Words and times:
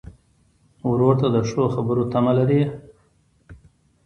ورور 0.89 1.13
ته 1.21 1.27
د 1.35 1.37
ښو 1.49 1.63
خبرو 1.75 2.03
تمه 2.11 2.33
لرې. 2.37 2.61